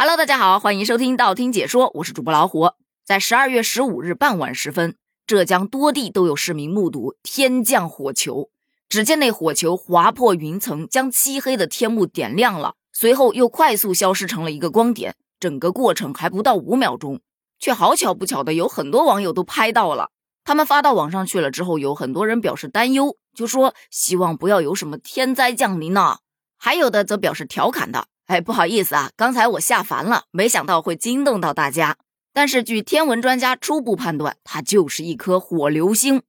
[0.00, 2.70] Hello，大家好，欢迎收听道听解说，我是主播老虎。
[3.04, 4.94] 在十二月十五日傍晚时分，
[5.26, 8.48] 浙江多地都有市民目睹天降火球。
[8.88, 15.16] 只见那火球划破云层，将漆黑的天幕点亮了，随后又快速消失成了一个光点。
[15.40, 17.20] 整个过程还不到五秒钟，
[17.58, 20.10] 却好巧不巧的有很多网友都拍到了。
[20.44, 26.18] 他们发到网上去了之后，有很多人表示担忧，就说希望不要有什么天灾降临呢。
[26.56, 28.06] 还有的则表示调侃的。
[28.28, 31.96] 哎，不好意思啊，刚才我下凡了，没想到会惊动到大家。
[32.34, 36.20] 但是据天文专家初步判断，它就是一颗火流星。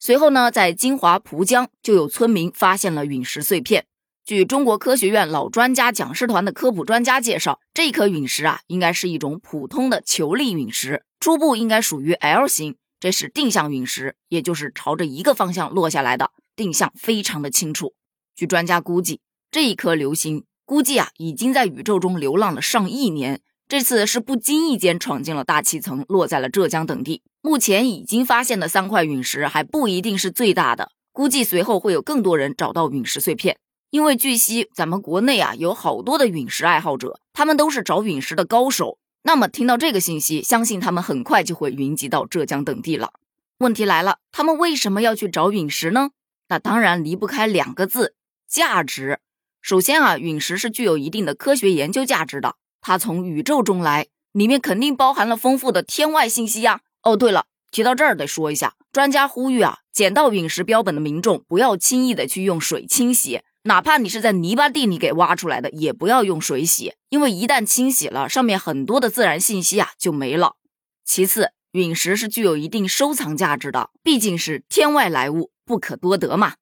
[0.00, 3.84] 随后呢，在金华蒲江就有村民发现了陨石碎片。
[4.24, 17.92] 据中国科学院老专家讲师团的科普专家介绍，这颗陨石啊，应该是一种普通的球粒陨石，初步应该属于 L 型，这是定向陨石，也就是朝着一个方向落下来的，定向非常的清楚。
[18.34, 20.44] 据专家估计，这一颗流星。
[20.64, 23.40] 估计啊，已经在宇宙中流浪了上亿年。
[23.68, 27.22] 这次是不经意间闯进了大气层，落在了浙江等地。
[27.40, 33.58] 目前已经发现的三块陨石还不一定是最大的，估计随后会有更多人找到陨石碎片。
[33.90, 38.98] 因为据悉，咱们国内啊有好多的陨石爱好者，他们都是找陨石的高手。
[39.22, 43.12] 那么听到这个信息，相信他们很快就会云集到浙江等地了。
[43.58, 46.10] 问题来了，他们为什么要去找陨石呢？
[46.48, 48.14] 那当然离不开两个字：
[48.48, 49.20] 价值。
[49.62, 56.80] 首先啊，陨石是具有一定的科学研究价值的，它从宇宙中来，里面肯定包含了丰富的天外信息呀。
[57.04, 70.56] 哦，对了，提到这儿得说一下，专家呼吁啊，捡到陨石标本的民众不要轻易的去用水清洗，哪怕你是在泥巴地里给挖出来的，也不要用水洗，因为一旦清洗了，上面很多的自然信息啊就没了。
[71.04, 76.54] 其次，陨石是具有一定收藏价值的，毕竟是天外来物，不可多得嘛。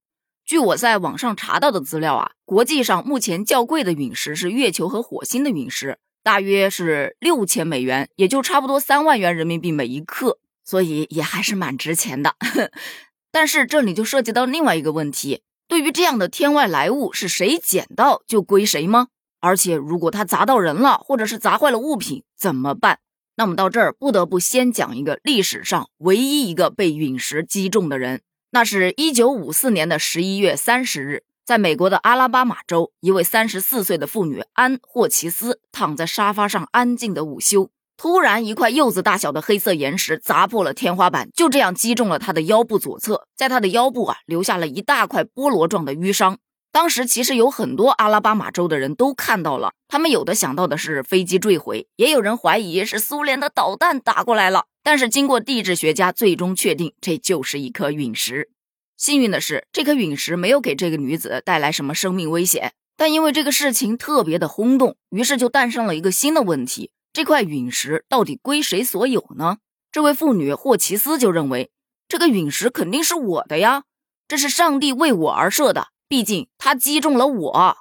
[0.50, 12.34] 据我在网上查到的资料啊，国际上目前较贵的陨石是月球和火星的陨石，大约是六千美元，也就差不多三万元人民币每一克，所以也还是蛮值钱的。
[13.30, 19.06] 但是这里就涉及到另外一个问题：对于这样的天外来物，是谁捡到就归谁吗？
[19.38, 22.98] 而且如果它砸到人了，或者是砸坏了物品，怎么办？
[23.36, 28.22] 那么到这儿不得不先讲一个历史上唯一一个被陨石击中的人。
[28.52, 46.38] 那是一九五四年的十一月三十日，在美国的阿拉巴马州，一位三十四岁的妇女安霍奇斯躺在沙发上安静的午休，突然一块柚子大小的黑色岩石砸破了天花板，就这样击中了她的腰部左侧，在她的腰部啊留下了一大块菠萝状的淤伤。
[46.72, 54.66] 当时其实有很多阿拉巴马州的人都看到了，他们有的想到的是飞机坠毁，也有人怀疑是苏联的导弹打过来了。
[54.82, 58.50] 但是经过地质学家最终确定，这就是一颗陨石。
[58.96, 62.72] 幸运的是，这颗陨石没有给这个女子带来什么生命危险。
[62.96, 69.56] 但因为这个事情特别的轰动，于是就诞生了一个新的问题：这块陨石到底归谁所有呢？
[69.90, 71.70] 这位妇女霍奇斯就认为，
[72.06, 73.84] 这个陨石肯定是我的呀，
[74.28, 77.76] 这是上帝为我而设的，毕竟它击中了我。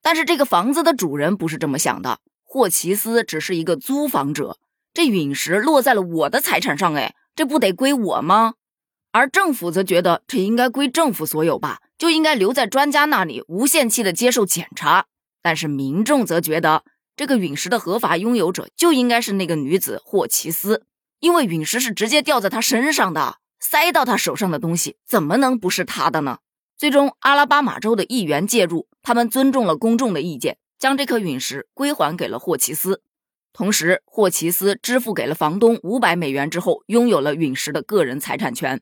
[0.00, 4.56] 但是这个房子的主人不是这么想的，霍奇斯只是一个租房者。
[4.94, 8.54] 这陨石落在了我的财产上，哎，这不得归我吗？
[9.10, 15.06] 而政府则觉得这应该归政府所有吧，就应该留在专家那里无限期的接受检查。
[15.42, 16.84] 但是民众则觉得
[17.16, 20.84] 这个陨石的合法拥有者就应该是那个女子霍奇斯，
[21.20, 26.38] 因为陨石是直接掉在她身上的，塞到她手上的东西怎么能不是她的呢？
[26.78, 33.02] 最终，阿拉巴马州的议员介入，他们尊重了公众的意见，将这颗陨石归还给了霍奇斯。
[33.52, 38.80] 同时，霍奇斯支付给了房东五百美元之后，拥有了陨石的个人财产权。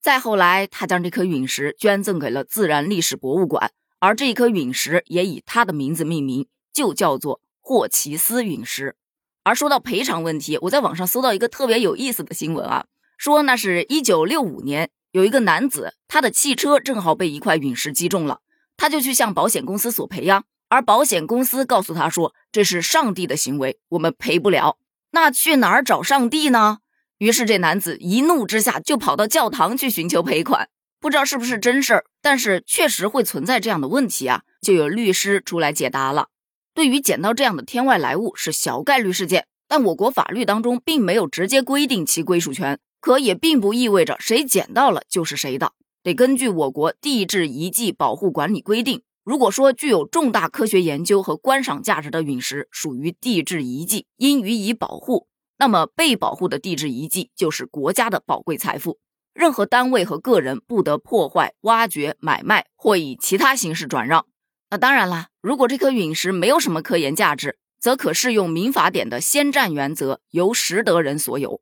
[0.00, 8.96] 再后来，他将这颗陨石捐赠给了自然历史博物馆，而这一颗陨石也以他的名字命名，就叫做霍奇斯陨石。
[9.44, 12.86] 而说到赔偿问题，我在网上搜到一个特别有意思的新闻啊，
[13.18, 18.40] 说那是一九六五年，有一个男子，他的汽车正好被一块陨石击中了，
[18.76, 20.44] 他就去向保险公司索赔呀。
[20.72, 24.78] 而保险公司告诉他说：“这是上帝的行为，我们赔不了。”
[25.12, 26.78] 那去哪儿找上帝呢？
[27.18, 30.70] 于是这男子一怒之下就跑到教堂去寻求赔款。
[30.98, 34.44] 不知道是不是真事儿，但是确实会存在这样的问题啊！
[34.62, 36.28] 就有律师出来解答了。
[36.72, 45.72] 对于捡到这样的天外来物是小概率事件，但我国法律当中并没有直接规定其归属权，可也并不意味着谁捡到了就是谁的，
[46.02, 49.02] 得根据我国地质遗迹保护管理规定。
[49.24, 55.28] 如果说具有重大科学研究和观赏价值的陨石属于地质遗迹，应予以保护，
[55.58, 58.98] 那么被保护的地质遗迹就是国家的宝贵财富，
[59.32, 64.26] 任何单位和个人不得破坏、挖掘、买卖或以其他形式转让。
[64.70, 71.60] 那当然啦，如果这颗陨石没有什么科研价值，则可适用民法典的先占原则，由实得人所有。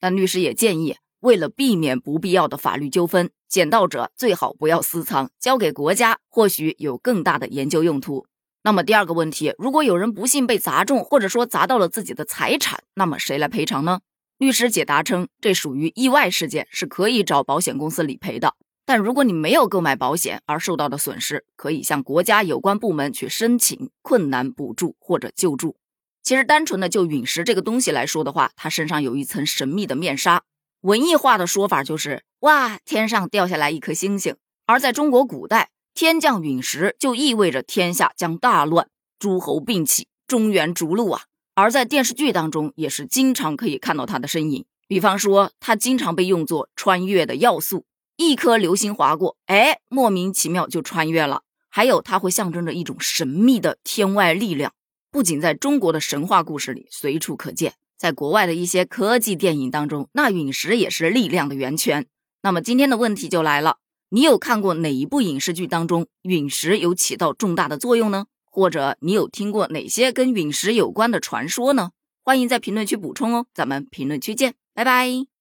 [0.00, 8.26] 但律师也建议，为了避免不必要的法律纠纷，捡到者最好不要私藏，交给国家，或许有更大的研究用途。
[8.64, 14.00] 那么第二个问题，如果有人不幸被砸中，或者说砸到了自己的财产，那么谁来赔偿呢？
[14.38, 18.54] 律师解答称，这属于意外事件，是可以找保险公司理赔的。
[18.84, 25.76] 但如果你没有购买保险而受到的损失，可以向国家有关部门去申请困难补助或者救助。
[26.24, 30.42] 其实，单纯的就陨石这个东西来说的话，它身上有一层神秘的面纱。
[30.82, 34.34] 文艺化的说法就是，哇，天上掉下来一颗星星。
[34.66, 41.22] 而在中国古代，天降陨石就意味着天下将大乱，诸侯并起，中原逐鹿啊。
[41.54, 44.64] 而在电视剧当中，也是经常可以看到它的身影。
[44.88, 47.84] 比方说，它经常被用作穿越的要素。
[48.16, 51.42] 一颗流星划过，哎，莫名其妙就穿越了。
[51.68, 54.72] 还有，它会象征着一种神秘的天外力量，
[55.12, 62.06] 不仅在中国的神话故事里随处可见，在国外的一些科技电影当中，那陨石也是力量的源泉。
[62.42, 63.76] 那么今天的问题就来了，
[64.08, 68.26] 你有看过哪一部影视剧当中陨石有起到重大的作用呢？
[68.50, 71.92] 或者你有听过哪些跟陨石有关的传说呢？
[72.24, 75.31] 欢迎在评论区补充哦，咱们评论区见，拜拜。